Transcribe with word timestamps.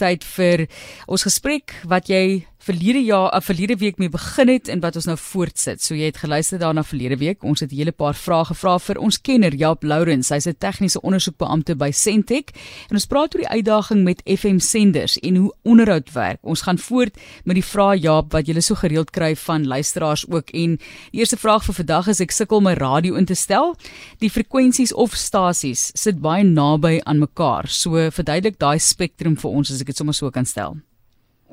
tyd 0.00 0.24
vir 0.36 0.66
ons 1.06 1.26
gesprek 1.28 1.76
wat 1.84 2.08
jy 2.08 2.46
verlede 2.60 3.00
jaar, 3.04 3.30
uh, 3.32 3.40
verlede 3.40 3.76
week 3.80 3.98
mee 3.98 4.10
begin 4.12 4.50
het 4.52 4.68
en 4.68 4.82
wat 4.84 4.96
ons 5.00 5.06
nou 5.08 5.16
voortsit. 5.16 5.80
So 5.82 5.96
jy 5.96 6.10
het 6.10 6.20
geluister 6.20 6.60
daarna 6.60 6.84
verlede 6.84 7.16
week. 7.20 7.44
Ons 7.44 7.60
het 7.60 7.72
'n 7.72 7.76
hele 7.76 7.92
paar 7.92 8.14
vrae 8.14 8.44
gevra 8.44 8.78
vir 8.78 8.98
ons 8.98 9.20
kenner 9.20 9.54
Jaap 9.54 9.82
Lourens. 9.82 10.28
Hy's 10.28 10.46
'n 10.46 10.56
tegniese 10.58 11.00
ondersoekbeampte 11.00 11.74
by 11.76 11.90
Sentech 11.90 12.52
en 12.88 12.96
ons 12.96 13.06
praat 13.06 13.34
oor 13.34 13.40
die 13.40 13.48
uitdaging 13.48 14.04
met 14.04 14.22
FM 14.24 14.58
senders 14.58 15.18
en 15.18 15.36
hoe 15.36 15.54
onderhoud 15.62 16.12
werk. 16.12 16.38
Ons 16.42 16.62
gaan 16.62 16.78
voort 16.78 17.16
met 17.44 17.54
die 17.54 17.64
vrae 17.64 17.98
Jaap 17.98 18.32
wat 18.32 18.46
jy 18.46 18.60
so 18.60 18.74
gereeld 18.74 19.10
kry 19.10 19.36
van 19.36 19.66
luisteraars 19.66 20.28
ook 20.28 20.50
en 20.50 20.76
die 21.10 21.20
eerste 21.20 21.36
vraag 21.36 21.64
vir 21.64 21.74
vandag 21.74 22.08
is 22.08 22.20
ek 22.20 22.30
sukkel 22.30 22.60
my 22.60 22.74
radio 22.74 23.14
in 23.14 23.24
te 23.24 23.34
stel. 23.34 23.76
Die 24.18 24.30
frekwensies 24.30 24.92
of 24.92 25.14
stasies 25.14 25.92
sit 25.94 26.20
baie 26.20 26.44
naby 26.44 27.00
aan 27.04 27.18
mekaar. 27.18 27.68
So 27.68 28.10
verduidelik 28.10 28.58
daai 28.58 28.78
spektrum 28.78 29.36
vir 29.36 29.50
ons 29.50 29.70
as 29.70 29.80
ek 29.80 29.88
dit 29.90 29.98
sommer 29.98 30.14
so 30.14 30.30
kan 30.30 30.46
stel. 30.46 30.78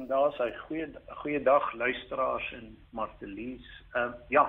Daar 0.10 0.30
is 0.30 0.40
'n 0.40 0.54
goeie 0.68 0.88
goeie 1.22 1.42
dag 1.44 1.74
luisteraars 1.74 2.54
en 2.54 2.78
Martelies. 2.92 3.68
Ehm 3.94 4.08
uh, 4.08 4.14
ja. 4.30 4.46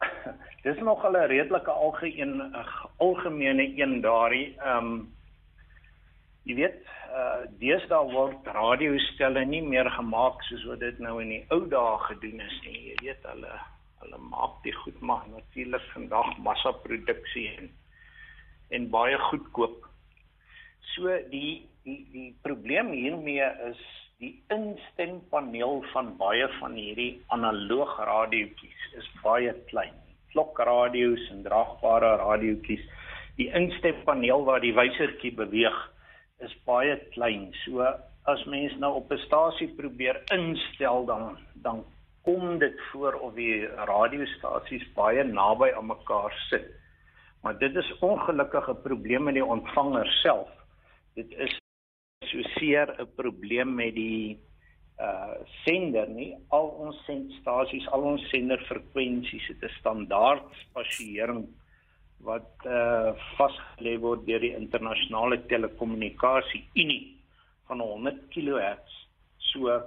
Dis 0.64 0.78
nog 0.78 1.04
'n 1.04 1.16
redelike 1.16 1.70
algemeen 1.70 2.54
algemene 2.96 3.66
een 3.80 4.00
daarin. 4.00 4.54
Ehm 4.58 4.76
um, 4.76 5.14
jy 6.42 6.54
weet, 6.54 6.82
uh 7.12 7.42
deesdae 7.58 8.12
word 8.12 8.46
radiostelle 8.46 9.44
nie 9.44 9.62
meer 9.62 9.90
gemaak 9.90 10.42
soos 10.42 10.64
wat 10.70 10.80
dit 10.80 10.98
nou 10.98 11.20
in 11.22 11.28
die 11.28 11.44
ou 11.54 11.66
dae 11.68 11.98
gedoen 12.06 12.40
is 12.40 12.56
nie. 12.64 12.80
Jy 12.90 12.96
weet 13.02 13.28
hulle 13.32 13.52
hulle 14.00 14.18
maak 14.32 14.62
dit 14.64 14.74
goed 14.74 15.00
maar 15.00 15.26
natuurlik 15.28 15.82
vandag 15.92 16.38
massaproduksie 16.38 17.48
en 17.58 17.70
en 18.70 18.90
baie 18.90 19.18
goedkoop. 19.18 19.89
So 20.94 21.08
die 21.30 21.68
die 21.84 22.04
die 22.12 22.30
probleem 22.42 22.90
hiermee 22.92 23.46
is 23.70 23.80
die 24.20 24.34
instempaneel 24.52 25.80
van 25.94 26.12
baie 26.20 26.48
van 26.58 26.74
hierdie 26.76 27.12
analoog 27.32 27.94
radiootjies 28.08 28.82
is 29.00 29.08
baie 29.22 29.54
klein. 29.70 29.96
Klokradio's 30.34 31.22
en 31.32 31.40
draagbare 31.46 32.10
radiootjies, 32.20 32.82
die 33.38 33.48
instempaneel 33.56 34.44
waar 34.44 34.60
die 34.60 34.74
wysertjie 34.76 35.32
beweeg 35.38 35.78
is 36.44 36.52
baie 36.68 36.98
klein. 37.14 37.48
So 37.64 37.86
as 38.28 38.44
mens 38.44 38.76
nou 38.82 38.92
op 39.00 39.12
'n 39.12 39.24
stasie 39.24 39.70
probeer 39.80 40.20
instel 40.36 41.04
dan 41.04 41.38
dan 41.54 41.84
kom 42.22 42.58
dit 42.58 42.80
voor 42.92 43.14
of 43.14 43.34
die 43.34 43.66
radiostasies 43.66 44.84
baie 44.94 45.24
naby 45.24 45.72
aan 45.72 45.86
mekaar 45.86 46.32
sit. 46.48 46.66
Maar 47.42 47.58
dit 47.58 47.76
is 47.76 47.98
ongelukkige 48.00 48.74
probleme 48.74 49.24
met 49.24 49.34
die 49.34 49.44
ontvanger 49.44 50.06
self. 50.22 50.59
Dit 51.14 51.32
is 51.32 51.56
so 52.30 52.42
seer 52.58 52.94
'n 52.98 53.08
probleem 53.16 53.74
met 53.74 53.94
die 53.94 54.38
uh 55.00 55.34
sender 55.64 56.08
nie. 56.08 56.36
Al 56.48 56.68
ons 56.84 56.96
sendstasies, 57.06 57.88
al 57.88 58.02
ons 58.02 58.28
senderfrekwensies 58.28 59.46
het 59.48 59.62
'n 59.64 59.76
standaard 59.78 60.44
spasiering 60.64 61.48
wat 62.20 62.50
uh 62.66 63.12
vasgelê 63.38 63.96
word 63.98 64.26
deur 64.26 64.40
die 64.40 64.56
internasionale 64.56 65.40
telekommunikasie 65.46 66.64
Unie 66.74 67.16
van 67.66 67.80
100 67.80 68.28
kHz. 68.34 68.98
So 69.38 69.80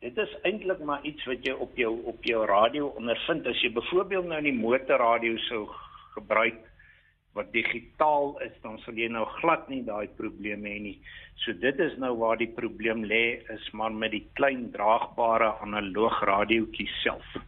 dit 0.00 0.18
is 0.18 0.32
eintlik 0.42 0.80
maar 0.84 1.02
iets 1.02 1.24
wat 1.24 1.46
jy 1.46 1.54
op 1.66 1.76
jou 1.76 1.94
op 2.04 2.24
jou 2.24 2.46
radio 2.46 2.92
ondervind 3.00 3.46
as 3.46 3.62
jy 3.62 3.72
byvoorbeeld 3.72 4.26
nou 4.26 4.40
'n 4.42 4.60
motorradio 4.60 5.36
sou 5.48 5.66
gebruik 6.14 6.60
wat 7.36 7.52
digitaal 7.52 8.38
is, 8.46 8.54
dan 8.62 8.78
sal 8.84 8.96
jy 8.98 9.08
nou 9.12 9.24
glad 9.40 9.68
nie 9.68 9.82
daai 9.86 10.08
probleme 10.18 10.68
hê 10.68 10.78
nie. 10.82 10.96
So 11.44 11.52
dit 11.52 11.78
is 11.80 11.94
nou 12.02 12.16
waar 12.18 12.38
die 12.40 12.50
probleem 12.50 13.04
lê 13.06 13.38
is 13.54 13.68
maar 13.72 13.94
met 13.94 14.14
die 14.16 14.24
klein 14.34 14.70
draagbare 14.74 15.52
analoog 15.62 16.22
radiootjies 16.26 16.96
self. 17.04 17.38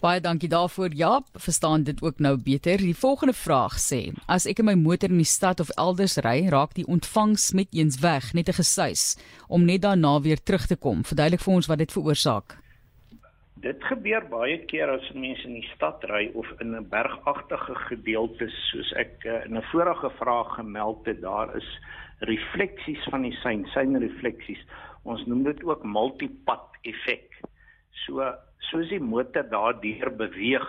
Baie 0.00 0.20
dankie 0.20 0.48
daarvoor. 0.48 0.92
Ja, 0.94 1.22
verstaan 1.34 1.82
dit 1.82 2.02
ook 2.02 2.18
nou 2.18 2.36
beter. 2.36 2.76
Die 2.78 2.96
volgende 2.96 3.32
vraag 3.32 3.78
sê: 3.80 4.12
As 4.26 4.44
ek 4.46 4.60
in 4.60 4.68
my 4.68 4.74
motor 4.74 5.10
in 5.10 5.22
die 5.22 5.26
stad 5.26 5.60
of 5.60 5.72
elders 5.80 6.18
ry, 6.20 6.44
raak 6.52 6.74
die 6.76 6.86
ontvangs 6.86 7.52
met 7.56 7.72
eens 7.72 7.98
weg, 8.04 8.32
net 8.34 8.48
'n 8.48 8.60
gesuis 8.60 9.16
om 9.48 9.64
net 9.64 9.82
daarna 9.82 10.20
weer 10.20 10.42
terug 10.42 10.66
te 10.66 10.76
kom. 10.76 11.04
Verduidelik 11.04 11.40
vir 11.40 11.54
ons 11.54 11.66
wat 11.66 11.78
dit 11.78 11.92
veroorsaak. 11.92 12.65
Dit 13.64 13.80
gebeur 13.88 14.20
baie 14.28 14.58
keer 14.68 14.90
as 14.92 15.06
mense 15.16 15.46
in 15.48 15.54
die 15.56 15.68
stad 15.70 16.02
ry 16.10 16.26
of 16.36 16.48
in 16.60 16.74
'n 16.76 16.88
bergagtige 16.92 17.74
gedeelte 17.88 18.48
soos 18.68 18.90
ek 19.00 19.24
uh, 19.24 19.44
in 19.46 19.56
'n 19.56 19.68
vorige 19.72 20.10
vraag 20.18 20.50
gemeld 20.56 21.06
het, 21.06 21.22
daar 21.22 21.56
is 21.56 21.68
refleksies 22.20 23.04
van 23.10 23.22
die 23.22 23.36
sein, 23.42 23.64
seinrefleksies. 23.72 24.60
Ons 25.04 25.24
noem 25.26 25.44
dit 25.44 25.64
ook 25.64 25.84
multipad 25.84 26.68
effek. 26.82 27.40
So 28.04 28.20
soos 28.68 28.88
die 28.92 29.00
motor 29.00 29.48
daardeur 29.48 30.12
beweeg 30.16 30.68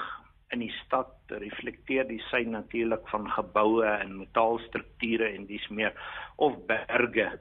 in 0.55 0.63
die 0.63 0.73
stad, 0.85 1.11
reflekteer 1.27 2.07
die 2.07 2.21
sein 2.31 2.55
natuurlik 2.55 3.03
van 3.11 3.27
geboue 3.27 3.83
en 3.83 4.17
metaalstrukture 4.17 5.27
en 5.35 5.45
dis 5.45 5.67
meer 5.67 5.91
of 6.37 6.55
berge. 6.71 7.39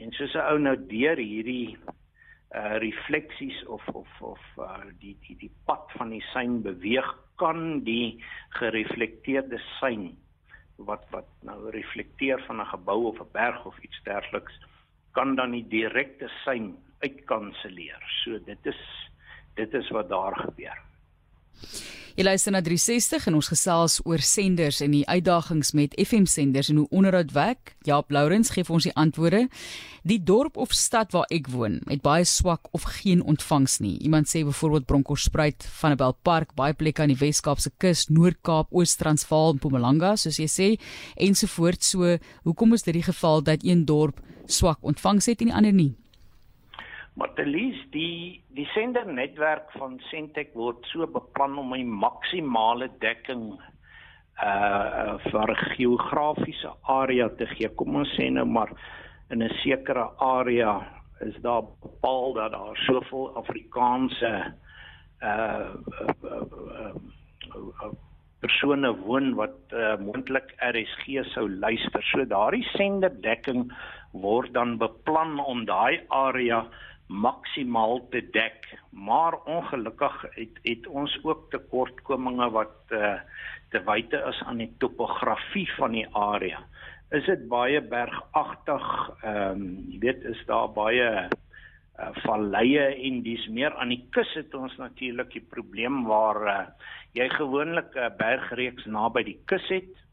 En 0.00 0.12
soos 0.12 0.34
'n 0.34 0.48
ou 0.52 0.58
nou 0.58 0.76
deur 0.88 1.16
hierdie 1.20 1.76
uh 2.56 2.76
refleksies 2.80 3.64
of 3.66 3.82
of 3.92 4.08
of 4.20 4.40
uh 4.58 4.84
die 5.00 5.16
die 5.26 5.36
die 5.36 5.52
pad 5.64 5.92
van 5.98 6.10
die 6.10 6.24
sein 6.32 6.62
beweeg 6.62 7.08
kan 7.36 7.84
die 7.84 8.22
gereflekteerde 8.58 9.60
sein 9.80 10.16
wat 10.76 11.04
wat 11.10 11.28
nou 11.40 11.70
reflekteer 11.70 12.40
van 12.46 12.60
'n 12.60 12.72
gebou 12.72 13.04
of 13.12 13.20
'n 13.20 13.32
berg 13.32 13.64
of 13.64 13.78
iets 13.78 14.00
dergeliks 14.04 14.56
kan 15.12 15.36
dan 15.36 15.50
die 15.50 15.68
direkte 15.68 16.28
sein 16.44 16.76
uitkanselleer. 17.00 18.02
So 18.24 18.38
dit 18.44 18.66
is 18.66 18.80
dit 19.54 19.74
is 19.74 19.88
wat 19.90 20.08
daar 20.08 20.36
gebeur. 20.36 20.78
Jy 22.16 22.24
luister 22.24 22.54
na 22.54 22.62
360 22.64 23.26
en 23.28 23.34
ons 23.36 23.48
gesels 23.52 23.98
oor 24.08 24.22
senders 24.24 24.78
en 24.80 24.94
die 24.94 25.02
uitdagings 25.04 25.74
met 25.76 25.92
FM 26.00 26.24
senders 26.24 26.70
en 26.72 26.78
hoe 26.80 26.86
onderhoud 26.88 27.34
werk. 27.36 27.74
Jaap 27.84 28.08
Lourens 28.08 28.54
gee 28.54 28.64
vir 28.64 28.76
ons 28.78 28.86
die 28.88 28.94
antwoorde. 28.96 29.42
Die 30.08 30.16
dorp 30.24 30.56
of 30.56 30.72
stad 30.72 31.12
waar 31.12 31.28
ek 31.28 31.50
woon, 31.52 31.82
het 31.90 32.00
baie 32.00 32.24
swak 32.24 32.70
of 32.72 32.86
geen 33.02 33.20
ontvangs 33.20 33.82
nie. 33.84 33.98
Iemand 34.00 34.32
sê 34.32 34.46
byvoorbeeld 34.48 34.88
Bronkhorstspruit, 34.88 35.68
Vanderbijl 35.82 36.16
Park, 36.24 36.56
baie 36.56 36.72
plekke 36.72 37.04
aan 37.04 37.12
die 37.12 37.20
Wes-Kaapse 37.20 37.74
kus, 37.76 38.06
Noord-Kaap, 38.08 38.72
Oos-Transvaal 38.72 39.58
Mpumalanga, 39.60 40.14
soos 40.16 40.40
jy 40.40 40.48
sê, 40.48 40.72
ensovoorts. 41.20 41.92
So, 41.92 42.16
hoekom 42.48 42.72
is 42.80 42.88
dit 42.88 42.96
die 42.96 43.04
geval 43.04 43.44
dat 43.44 43.60
een 43.60 43.84
dorp 43.84 44.24
swak 44.48 44.80
ontvangs 44.80 45.28
het 45.28 45.44
en 45.44 45.52
die 45.52 45.58
ander 45.60 45.76
nie? 45.76 45.92
Matelies 47.16 47.78
die 47.94 48.42
die 48.52 48.66
sendernetwerk 48.74 49.70
van 49.80 49.96
Sentech 50.10 50.52
word 50.54 50.84
so 50.92 51.06
beplan 51.08 51.56
om 51.58 51.72
'n 51.74 51.88
maksimale 51.88 52.88
dekking 53.00 53.56
uh 54.44 55.16
vir 55.24 55.54
geografiese 55.76 56.72
area 56.82 57.28
te 57.28 57.46
gee. 57.46 57.68
Kom 57.68 57.96
ons 57.96 58.12
sê 58.18 58.28
nou 58.30 58.44
maar 58.44 58.70
in 59.30 59.42
'n 59.42 59.54
sekere 59.64 60.10
area 60.18 60.72
is 61.20 61.36
daar 61.40 61.62
bepaal 61.82 62.32
dat 62.34 62.52
daar 62.52 62.76
soveel 62.76 63.36
Afrikaanse 63.36 64.32
uh, 65.22 65.24
uh, 65.24 65.72
uh, 66.24 66.94
uh 67.82 67.92
persone 68.40 68.90
woon 68.96 69.34
wat 69.34 69.56
uh, 69.72 69.96
moontlik 69.96 70.52
RSG 70.60 71.24
sou 71.32 71.48
luister. 71.48 72.02
So 72.12 72.24
daardie 72.24 72.66
senderdekking 72.76 73.72
word 74.12 74.52
dan 74.52 74.76
beplan 74.78 75.40
om 75.40 75.64
daai 75.64 76.04
area 76.08 76.66
maksimaal 77.06 78.00
te 78.10 78.20
dek 78.34 78.66
maar 78.90 79.36
ongelukkig 79.44 80.24
het 80.34 80.58
het 80.62 80.86
ons 80.86 81.18
ook 81.22 81.50
tekortkominge 81.50 82.50
wat 82.50 82.76
uh, 82.90 83.14
te 83.70 83.82
wyte 83.86 84.22
is 84.28 84.42
aan 84.46 84.62
die 84.62 84.72
topografie 84.78 85.68
van 85.76 85.92
die 85.92 86.06
area. 86.14 86.62
Is 87.14 87.26
dit 87.26 87.46
baie 87.48 87.80
bergagtig? 87.82 88.86
Ehm 89.22 89.50
um, 89.50 89.66
jy 89.90 89.98
weet 90.02 90.24
is 90.32 90.42
daar 90.50 90.70
baie 90.74 91.10
uh, 91.26 92.10
valleie 92.24 92.86
en 93.08 93.22
dis 93.22 93.46
meer 93.48 93.74
aan 93.78 93.94
die 93.94 94.02
kus 94.10 94.32
het 94.34 94.54
ons 94.54 94.74
natuurlik 94.80 95.30
die 95.32 95.44
probleem 95.54 96.04
waar 96.08 96.42
uh, 96.46 96.58
jy 97.14 97.28
gewoonlik 97.36 97.94
'n 97.94 98.10
uh, 98.10 98.10
bergreeks 98.18 98.86
naby 98.86 99.22
die 99.22 99.38
kus 99.46 99.68
het 99.68 100.05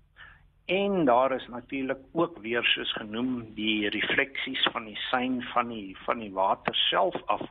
En 0.65 1.05
daar 1.05 1.31
is 1.35 1.47
natuurlik 1.47 1.99
ook 2.11 2.37
weer 2.37 2.63
soos 2.63 2.93
genoem 2.93 3.53
die 3.53 3.89
refleksies 3.89 4.63
van 4.71 4.85
die 4.85 4.97
sein 5.09 5.41
van 5.41 5.67
die 5.67 5.97
van 6.05 6.19
die 6.19 6.31
water 6.31 6.75
self 6.75 7.15
af 7.25 7.41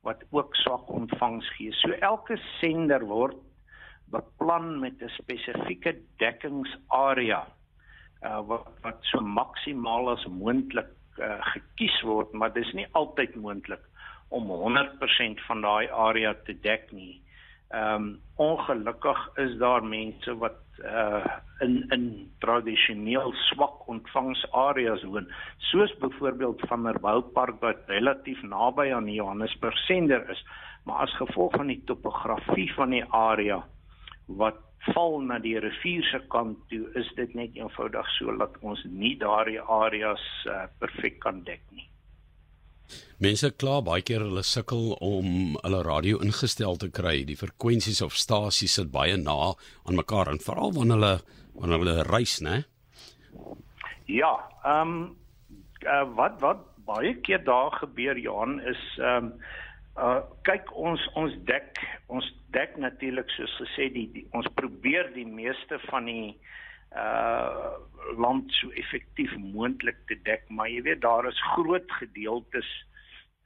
wat 0.00 0.22
ook 0.30 0.54
swak 0.54 0.88
ontvangs 0.88 1.48
gee. 1.56 1.72
So 1.72 1.90
elke 1.90 2.36
sender 2.60 3.04
word 3.04 3.36
beplan 4.10 4.78
met 4.80 5.02
'n 5.02 5.08
spesifieke 5.08 5.96
dekkingsarea 6.16 7.46
uh, 8.22 8.40
wat 8.46 8.68
wat 8.82 8.98
so 9.00 9.20
maksimaal 9.20 10.08
as 10.10 10.26
moontlik 10.26 10.88
uh, 11.18 11.40
gekies 11.52 12.00
word, 12.02 12.32
maar 12.32 12.52
dis 12.52 12.72
nie 12.72 12.86
altyd 12.92 13.34
moontlik 13.34 13.82
om 14.28 14.48
100% 14.50 15.44
van 15.46 15.60
daai 15.60 15.88
area 15.90 16.34
te 16.44 16.54
dek 16.60 16.92
nie. 16.92 17.22
Ehm 17.74 17.94
um, 17.94 18.20
ongelukkig 18.36 19.20
is 19.42 19.56
daar 19.58 19.84
mense 19.84 20.36
wat 20.38 20.60
uh 20.84 21.24
in 21.58 21.84
in 21.88 22.30
tradisioneel 22.38 23.32
swak 23.32 23.88
ontvangsareas 23.88 25.02
woon, 25.02 25.32
soos 25.58 25.96
byvoorbeeld 25.98 26.60
van 26.68 26.82
der 26.82 27.00
Woupark 27.00 27.60
wat 27.60 27.78
relatief 27.86 28.42
naby 28.42 28.92
aan 28.92 29.08
Johannesburg 29.12 29.78
sender 29.86 30.30
is, 30.30 30.44
maar 30.84 30.96
as 30.96 31.16
gevolg 31.16 31.56
van 31.56 31.66
die 31.66 31.82
topografie 31.84 32.72
van 32.74 32.90
die 32.90 33.04
area 33.10 33.64
wat 34.26 34.62
val 34.92 35.20
na 35.20 35.38
die 35.42 35.58
rivier 35.58 36.04
se 36.10 36.20
kant 36.30 36.58
toe, 36.70 36.84
is 36.94 37.08
dit 37.16 37.34
net 37.34 37.56
eenvoudig 37.58 38.08
so 38.18 38.36
dat 38.38 38.58
ons 38.60 38.84
nie 38.84 39.16
daardie 39.18 39.60
areas 39.60 40.22
uh, 40.46 40.66
perfek 40.78 41.18
kan 41.24 41.42
dek 41.48 41.62
nie. 41.70 41.85
Mense 43.18 43.50
kla 43.56 43.80
baie 43.84 44.04
keer 44.04 44.20
hulle 44.26 44.42
sukkel 44.44 44.92
om 45.00 45.56
hulle 45.62 45.82
radio 45.86 46.20
ingestel 46.24 46.76
te 46.80 46.90
kry. 46.92 47.24
Die 47.24 47.38
frekwensies 47.38 48.02
of 48.04 48.16
stasies 48.16 48.76
sit 48.78 48.90
baie 48.92 49.16
na 49.16 49.36
aan 49.84 49.98
mekaar 49.98 50.30
en 50.32 50.42
veral 50.42 50.74
wanneer 50.76 51.00
hulle 51.00 51.14
wanneer 51.56 51.84
hulle 51.84 52.02
reis, 52.10 52.40
né? 52.44 52.64
Ja, 54.06 54.34
ehm 54.64 54.96
um, 54.96 54.98
uh, 55.86 56.04
wat 56.18 56.40
wat 56.40 56.64
baie 56.86 57.14
keer 57.26 57.44
daar 57.44 57.72
gebeur 57.80 58.18
Johan 58.18 58.60
is 58.60 58.82
ehm 58.98 59.30
um, 59.30 59.32
uh 59.96 60.20
kyk 60.44 60.68
ons 60.76 61.00
ons 61.16 61.32
dek 61.48 61.80
ons 62.12 62.26
dek 62.52 62.76
natuurlik 62.76 63.30
soos 63.32 63.54
gesê 63.62 63.88
die, 63.92 64.04
die 64.12 64.26
ons 64.36 64.48
probeer 64.58 65.08
die 65.14 65.26
meeste 65.26 65.78
van 65.88 66.04
die 66.04 66.36
uh 66.96 67.74
land 68.16 68.52
so 68.54 68.70
effektief 68.80 69.32
moontlik 69.36 69.96
te 70.08 70.16
dek 70.24 70.44
maar 70.48 70.68
jy 70.70 70.82
weet 70.86 71.00
daar 71.02 71.26
is 71.28 71.40
groot 71.54 71.90
gedeeltes 71.98 72.68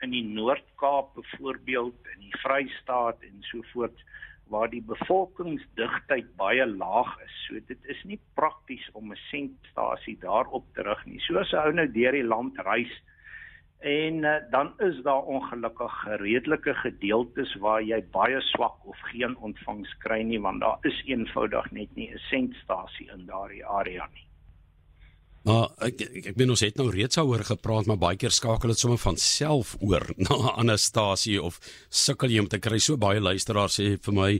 in 0.05 0.12
die 0.14 0.25
Noord-Kaap 0.25 1.14
byvoorbeeld 1.17 2.11
in 2.14 2.26
die 2.29 2.41
Vrystaat 2.43 3.25
en 3.26 3.43
so 3.49 3.64
voort 3.73 4.05
waar 4.50 4.70
die 4.70 4.82
bevolkingsdigtheid 4.82 6.32
baie 6.41 6.67
laag 6.67 7.11
is. 7.25 7.35
So 7.47 7.61
dit 7.69 7.91
is 7.93 8.00
nie 8.05 8.19
prakties 8.38 8.87
om 8.99 9.12
'n 9.12 9.20
sentstasie 9.31 10.17
daarop 10.20 10.67
te 10.75 10.82
rig 10.82 11.05
nie. 11.06 11.20
So 11.20 11.38
as 11.38 11.53
ou 11.55 11.73
nou 11.73 11.87
deur 11.87 12.12
die 12.12 12.26
land 12.26 12.58
reis 12.58 12.93
en 13.81 14.25
uh, 14.25 14.35
dan 14.50 14.73
is 14.79 15.03
daar 15.03 15.23
ongelukkig 15.23 15.93
redelike 16.21 16.75
gedeeltes 16.75 17.55
waar 17.65 17.82
jy 17.82 18.03
baie 18.12 18.41
swak 18.41 18.77
of 18.85 18.97
geen 19.12 19.37
ontvangs 19.37 19.93
kry 20.05 20.21
nie 20.23 20.41
want 20.41 20.61
daar 20.61 20.79
is 20.82 21.03
eenvoudig 21.06 21.71
net 21.73 21.94
nie 21.97 22.11
'n 22.12 22.19
sentstasie 22.31 23.09
in 23.15 23.27
daardie 23.27 23.65
area 23.67 24.09
nie. 24.12 24.27
Maar 25.49 25.71
ek 25.87 26.00
ek, 26.05 26.27
ek 26.27 26.37
ben 26.37 26.50
ons 26.53 26.61
het 26.61 26.77
nou 26.77 26.91
reeds 26.93 27.17
daaroor 27.17 27.44
gepraat 27.49 27.87
maar 27.88 27.97
baie 27.97 28.19
keer 28.21 28.35
skakel 28.35 28.69
dit 28.69 28.79
sommer 28.79 29.00
van 29.00 29.17
self 29.17 29.77
oor 29.81 30.05
na 30.25 30.37
'n 30.37 30.55
ander 30.61 30.79
stasie 30.79 31.41
of 31.43 31.56
sukkel 31.88 32.29
jy 32.29 32.41
om 32.41 32.49
te 32.49 32.59
kry 32.59 32.79
so 32.79 32.97
baie 32.97 33.21
luisteraars 33.21 33.81
sê 33.81 33.97
vir 33.97 34.15
my 34.15 34.31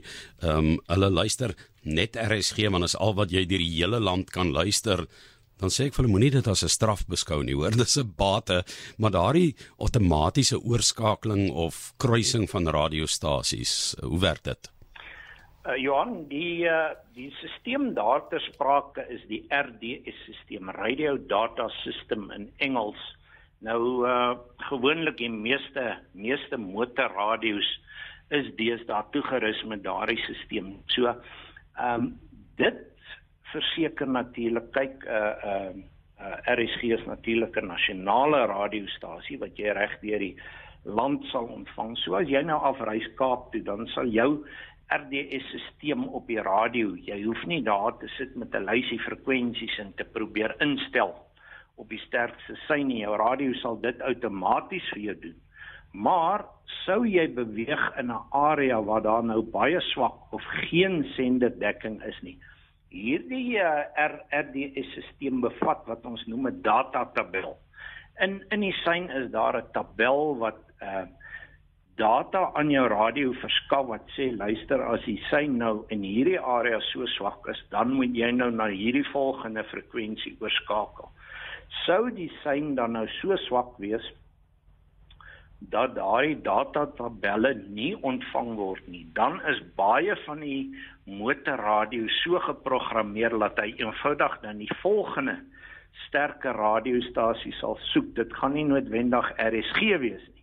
ehm 0.41 0.57
um, 0.57 0.79
hulle 0.87 1.09
luister 1.09 1.55
net 1.83 2.15
RSG 2.15 2.69
want 2.69 2.83
is 2.83 2.95
al 2.95 3.15
wat 3.17 3.31
jy 3.31 3.45
deur 3.45 3.57
die 3.57 3.81
hele 3.81 3.99
land 3.99 4.29
kan 4.29 4.53
luister 4.53 5.07
dan 5.61 5.69
sê 5.69 5.87
ek 5.87 5.95
vir 5.95 6.03
hulle 6.03 6.13
moenie 6.15 6.33
dit 6.33 6.47
as 6.47 6.63
'n 6.63 6.75
straf 6.77 7.05
beskou 7.07 7.41
nie 7.43 7.55
hoor 7.55 7.71
dis 7.83 7.97
'n 7.97 8.13
bate 8.17 8.63
maar 8.97 9.11
daardie 9.11 9.55
outomatiese 9.79 10.59
oorskakeling 10.59 11.51
of 11.51 11.93
kruising 11.97 12.49
van 12.49 12.67
radiostasies 12.67 13.95
hoe 14.01 14.19
werk 14.19 14.43
dit 14.43 14.71
Uh, 15.61 15.75
Johan, 15.77 16.23
die 16.25 16.65
uh, 16.65 16.95
die 17.13 17.29
stelsel 17.37 17.91
daar 17.93 18.23
ter 18.31 18.41
sprake 18.41 19.03
is 19.13 19.21
die 19.29 19.43
RDS-stelsel, 19.53 20.71
Radio 20.73 21.19
Data 21.29 21.67
System 21.83 22.31
in 22.33 22.47
Engels. 22.57 22.97
Nou 23.61 24.07
uh 24.09 24.31
gewoonlik 24.71 25.19
die 25.19 25.29
meeste 25.29 25.99
meeste 26.17 26.57
motorradio's 26.57 27.69
is 28.33 28.49
deesdae 28.57 29.03
toegerus 29.13 29.61
met 29.69 29.83
daardie 29.85 30.17
stelsel. 30.25 30.73
So, 30.95 31.13
ehm 31.77 32.07
um, 32.07 32.09
dit 32.57 32.81
verseker 33.51 34.07
natuurlik 34.07 34.71
kyk 34.71 35.05
uh 35.05 35.35
uh, 35.51 35.71
uh 36.21 36.55
RSG 36.55 36.91
is 36.97 37.05
natuurlik 37.05 37.57
'n 37.57 37.67
nasionale 37.67 38.45
radiostasie 38.45 39.39
wat 39.39 39.57
jy 39.57 39.73
reg 39.73 39.99
deur 40.01 40.19
die 40.19 40.35
land 40.83 41.23
sal 41.25 41.45
ontvang. 41.45 41.97
So 41.97 42.15
as 42.15 42.27
jy 42.27 42.41
nou 42.41 42.57
afreis 42.57 43.07
Kaap 43.15 43.51
toe, 43.51 43.61
dan 43.61 43.87
sal 43.87 44.05
jou 44.05 44.45
RDS-stelsel 44.91 46.07
op 46.11 46.27
die 46.27 46.41
radio. 46.41 46.95
Jy 46.95 47.21
hoef 47.23 47.43
nie 47.47 47.61
daar 47.63 47.97
te 47.97 48.07
sit 48.17 48.35
met 48.35 48.55
'n 48.55 48.65
lysie 48.65 48.99
frekwensies 48.99 49.79
en 49.79 49.93
te 49.95 50.03
probeer 50.03 50.55
instel 50.59 51.15
op 51.75 51.89
die 51.89 52.01
sterkste 52.07 52.55
sein 52.67 52.87
nie. 52.87 53.01
Jou 53.01 53.15
radio 53.15 53.53
sal 53.53 53.79
dit 53.81 54.01
outomaties 54.01 54.89
vir 54.93 54.99
jou 54.99 55.15
doen. 55.19 55.39
Maar 55.91 56.45
sou 56.85 57.05
jy 57.07 57.27
beweeg 57.33 57.97
in 57.99 58.11
'n 58.11 58.23
area 58.31 58.81
waar 58.81 59.01
daar 59.01 59.23
nou 59.23 59.41
baie 59.41 59.81
swak 59.81 60.33
of 60.33 60.43
geen 60.43 61.03
senderdekking 61.15 62.03
is 62.03 62.21
nie. 62.21 62.37
Hierdie 62.91 63.57
uh, 63.57 63.87
RDS-stelsel 63.95 65.39
bevat 65.41 65.85
wat 65.87 66.05
ons 66.05 66.25
noem 66.27 66.47
'n 66.49 66.61
data 66.61 67.05
tabel. 67.15 67.57
In 68.19 68.43
in 68.51 68.61
die 68.61 68.75
sein 68.83 69.09
is 69.09 69.31
daar 69.31 69.57
'n 69.57 69.71
tabel 69.73 70.37
wat 70.37 70.59
uh 70.81 71.07
data 71.95 72.51
aan 72.53 72.69
jou 72.71 72.87
radio 72.87 73.33
verskaf 73.33 73.85
wat 73.87 74.05
sê 74.15 74.31
luister 74.33 74.81
as 74.81 75.03
die 75.05 75.19
sein 75.29 75.57
nou 75.57 75.85
in 75.93 76.03
hierdie 76.03 76.39
area 76.39 76.79
so 76.79 77.05
swak 77.05 77.47
is, 77.51 77.59
dan 77.69 77.93
moet 77.93 78.15
jy 78.15 78.31
nou 78.31 78.49
na 78.51 78.67
hierdie 78.71 79.05
volgende 79.11 79.63
frekwensie 79.63 80.37
oorskakel. 80.39 81.11
Sou 81.85 82.09
die 82.09 82.31
sein 82.43 82.75
dan 82.75 82.97
nou 82.97 83.05
so 83.19 83.35
swak 83.47 83.77
wees 83.77 84.07
dat 85.69 85.95
daai 85.95 86.41
data 86.41 86.87
tabelle 86.97 87.53
nie 87.69 87.93
ontvang 88.01 88.55
word 88.57 88.87
nie, 88.87 89.05
dan 89.13 89.39
is 89.51 89.61
baie 89.77 90.15
van 90.25 90.41
die 90.41 90.73
motorradio 91.05 92.07
so 92.23 92.41
geprogrammeer 92.47 93.37
dat 93.39 93.61
hy 93.61 93.73
eenvoudig 93.77 94.39
dan 94.41 94.57
die 94.57 94.71
volgende 94.81 95.37
sterker 96.07 96.57
radiostasie 96.57 97.53
sal 97.59 97.77
soek. 97.91 98.15
Dit 98.15 98.33
gaan 98.33 98.55
nie 98.57 98.65
noodwendig 98.65 99.31
RSG 99.37 99.97
wees 100.01 100.25
nie 100.33 100.41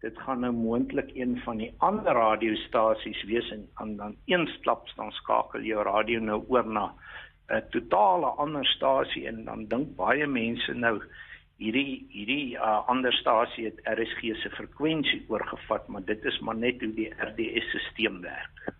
dit 0.00 0.18
gaan 0.18 0.40
nou 0.40 0.52
moontlik 0.54 1.10
een 1.14 1.38
van 1.44 1.58
die 1.58 1.72
ander 1.78 2.14
radiostasies 2.14 3.22
wees 3.26 3.50
en 3.50 3.64
dan 3.78 3.96
dan 3.96 4.16
eensklaps 4.24 4.94
dan 4.94 5.10
skakel 5.12 5.64
jou 5.66 5.82
radio 5.82 6.20
nou 6.20 6.42
oor 6.48 6.66
na 6.66 6.92
'n 7.50 7.62
totale 7.70 8.26
ander 8.44 8.66
stasie 8.66 9.26
en 9.26 9.44
dan 9.44 9.66
dink 9.66 9.96
baie 9.96 10.26
mense 10.26 10.72
nou 10.74 11.00
hierdie 11.58 12.06
hierdie 12.14 12.54
uh, 12.56 12.86
ander 12.90 13.14
stasie 13.18 13.66
het 13.68 13.80
RSG 13.90 14.34
se 14.42 14.50
frekwensie 14.54 15.24
oorgevat 15.28 15.88
maar 15.88 16.04
dit 16.06 16.24
is 16.30 16.38
maar 16.46 16.56
net 16.56 16.82
hoe 16.82 16.92
die 16.94 17.10
RDS-stelsel 17.10 18.20
werk. 18.22 18.74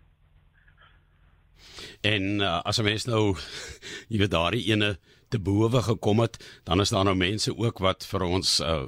En 2.01 2.39
uh, 2.39 2.59
as 2.63 2.79
'n 2.79 2.87
mens 2.87 3.05
nou 3.05 3.35
jy 4.11 4.17
weet 4.17 4.31
daardie 4.31 4.65
ene 4.71 4.97
te 5.29 5.39
bowe 5.39 5.81
gekom 5.81 6.19
het, 6.19 6.39
dan 6.63 6.81
is 6.81 6.89
daar 6.89 7.03
nou 7.03 7.15
mense 7.15 7.53
ook 7.57 7.77
wat 7.79 8.05
vir 8.05 8.23
ons 8.25 8.59
uh, 8.59 8.87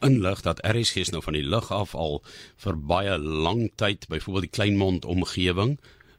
inlig 0.00 0.40
dat 0.46 0.62
RSG 0.62 1.10
nou 1.10 1.22
van 1.22 1.34
die 1.34 1.42
lug 1.42 1.72
af 1.72 1.94
al 1.94 2.22
vir 2.56 2.76
baie 2.78 3.18
lank 3.18 3.74
tyd 3.76 4.06
byvoorbeeld 4.08 4.46
die 4.46 4.56
Kleinmond 4.58 5.04
omgewing 5.04 5.78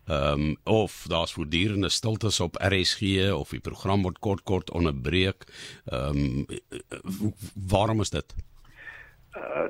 ehm 0.10 0.42
um, 0.42 0.56
of 0.64 1.06
daar's 1.08 1.34
voortdurende 1.34 1.90
stiltes 1.90 2.40
op 2.40 2.56
RSG 2.56 3.32
of 3.34 3.50
die 3.50 3.60
program 3.60 4.02
word 4.02 4.20
kort 4.20 4.44
kort 4.44 4.72
onderbreek. 4.72 5.46
Ehm 5.86 6.18
um, 6.18 6.46
waarom 7.70 8.02
is 8.02 8.10
dit? 8.10 8.36
Uh 9.38 9.70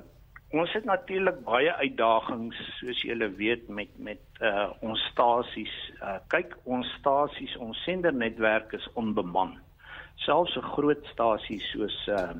ons 0.49 0.71
het 0.73 0.85
natuurlik 0.85 1.43
baie 1.45 1.73
uitdagings 1.77 2.57
soos 2.79 3.01
julle 3.05 3.27
weet 3.37 3.67
met 3.67 3.89
met 3.97 4.21
uh 4.41 4.69
ons 4.79 5.01
stasies. 5.11 5.75
Uh 6.01 6.17
kyk, 6.27 6.55
ons 6.63 6.87
stasies, 6.99 7.57
ons 7.57 7.83
sendernetwerk 7.83 8.73
is 8.73 8.87
onbeman. 8.93 9.57
Selfs 10.15 10.55
'n 10.55 10.71
groot 10.71 11.05
stasie 11.11 11.59
soos 11.59 12.07
uh 12.07 12.31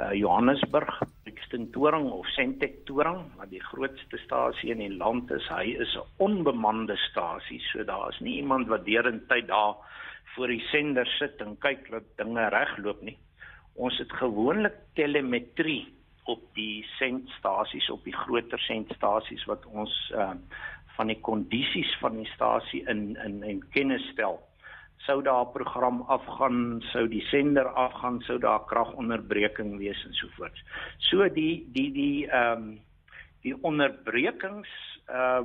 uh 0.00 0.12
Johannesburg, 0.16 1.02
Brixton 1.24 1.70
Toring 1.72 2.10
of 2.10 2.26
Sentek 2.32 2.84
Toring, 2.86 3.26
wat 3.36 3.50
die 3.50 3.60
grootste 3.60 4.18
stasie 4.24 4.70
in 4.72 4.80
die 4.80 4.92
land 4.96 5.30
is, 5.30 5.48
hy 5.52 5.76
is 5.84 5.96
'n 5.96 6.06
onbemande 6.18 6.96
stasie. 7.10 7.60
So 7.72 7.84
daar 7.84 8.08
is 8.08 8.20
nie 8.20 8.36
iemand 8.36 8.68
wat 8.68 8.84
deurentyd 8.84 9.48
daar 9.48 9.76
voor 10.34 10.48
die 10.48 10.64
sender 10.72 11.06
sit 11.06 11.40
en 11.40 11.58
kyk 11.58 11.90
dat 11.90 12.04
dinge 12.16 12.48
regloop 12.48 13.02
nie. 13.02 13.18
Ons 13.74 13.98
het 13.98 14.12
gewoonlik 14.12 14.74
telemetrie 14.94 15.86
op 16.24 16.40
die 16.54 16.84
sendstasies 16.98 17.90
op 17.90 18.04
die 18.04 18.16
groter 18.16 18.58
sendstasies 18.58 19.44
wat 19.44 19.66
ons 19.66 20.12
uh 20.14 20.32
van 20.92 21.08
die 21.08 21.20
kondisies 21.24 21.88
van 22.00 22.18
die 22.20 22.28
stasie 22.34 22.82
in 22.88 23.16
in 23.24 23.42
in 23.42 23.62
kennis 23.72 24.04
stel. 24.12 24.42
Sou 25.06 25.22
daar 25.22 25.46
'n 25.46 25.52
program 25.52 26.02
afgaan, 26.06 26.82
sou 26.92 27.08
die 27.08 27.24
sender 27.30 27.66
afgaan, 27.68 28.20
sou 28.20 28.38
daar 28.38 28.64
kragonderbreking 28.66 29.78
wees 29.78 30.04
en 30.04 30.12
so 30.12 30.28
voort. 30.36 30.62
So 30.98 31.28
die 31.28 31.66
die 31.72 31.92
die 31.92 32.26
ehm 32.28 32.62
um, 32.62 32.80
die 33.42 33.54
onderbrekings 33.62 34.70
uh 35.08 35.42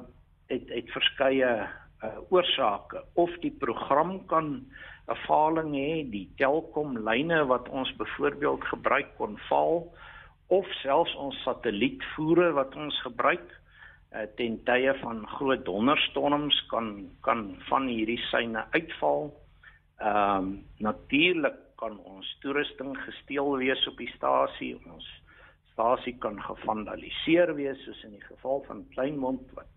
het 0.47 0.69
het 0.69 0.91
verskeie 0.91 1.67
uh 2.03 2.17
oorsake 2.29 3.03
of 3.13 3.31
die 3.41 3.51
program 3.51 4.25
kan 4.25 4.65
'n 5.07 5.15
faling 5.25 5.71
hê, 5.73 6.09
die 6.11 6.29
Telkom 6.35 6.97
lyne 6.97 7.45
wat 7.45 7.69
ons 7.69 7.95
byvoorbeeld 7.95 8.63
gebruik 8.63 9.15
kon 9.17 9.37
val 9.49 9.93
of 10.47 10.67
selfs 10.83 11.15
ons 11.15 11.41
satellietvoere 11.43 12.51
wat 12.51 12.75
ons 12.75 13.01
gebruik 13.01 13.47
uh, 14.13 14.25
ten 14.39 14.59
tye 14.67 14.93
van 15.01 15.23
groot 15.27 15.65
donderstorms 15.65 16.59
kan 16.71 17.09
kan 17.21 17.55
van 17.69 17.87
hierdie 17.87 18.21
syne 18.31 18.65
uitval. 18.71 19.31
Ehm 19.97 20.37
um, 20.37 20.65
natuurlik 20.77 21.57
kan 21.77 21.97
ons 21.99 22.27
toerusting 22.41 22.97
gesteel 23.05 23.57
wees 23.57 23.87
op 23.87 23.97
die 23.97 24.11
stasie. 24.15 24.75
Ons 24.85 25.07
stasie 25.71 26.15
kan 26.21 26.37
gevandaliseer 26.41 27.53
wees 27.57 27.81
soos 27.85 28.03
in 28.05 28.15
die 28.17 28.25
geval 28.25 28.63
van 28.67 28.85
Kleinmond 28.93 29.51
wat 29.57 29.69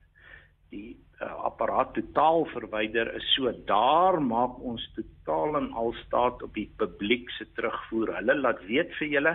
die 0.73 0.93
uh, 1.21 1.33
apparaat 1.49 1.95
totaal 1.97 2.47
verwyder 2.53 3.11
is. 3.19 3.27
So 3.35 3.53
daar 3.69 4.21
maak 4.23 4.61
ons 4.61 4.85
totaal 4.97 5.59
en 5.61 5.73
al 5.73 5.93
staat 6.05 6.43
op 6.47 6.55
die 6.55 6.69
publiek 6.81 7.31
se 7.37 7.49
terugvoer. 7.57 8.15
Hulle 8.21 8.39
laat 8.41 8.63
weet 8.69 8.95
vir 9.01 9.13
julle 9.17 9.35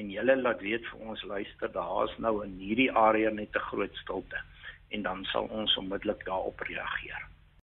en 0.00 0.12
julle 0.14 0.36
laat 0.40 0.62
weet 0.64 0.86
vir 0.92 1.08
ons 1.12 1.24
luister, 1.28 1.72
daar's 1.74 2.12
nou 2.18 2.38
in 2.44 2.56
hierdie 2.60 2.92
area 2.92 3.30
net 3.30 3.56
'n 3.56 3.68
groot 3.72 3.96
stilte 4.04 4.40
en 4.90 5.02
dan 5.02 5.24
sal 5.32 5.48
ons 5.50 5.76
onmiddellik 5.76 6.24
daarop 6.24 6.60
reageer. 6.60 7.28